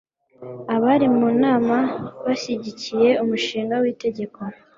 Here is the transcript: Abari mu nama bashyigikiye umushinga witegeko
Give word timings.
Abari 0.75 1.07
mu 1.17 1.27
nama 1.43 1.77
bashyigikiye 2.25 3.09
umushinga 3.23 3.73
witegeko 3.83 4.39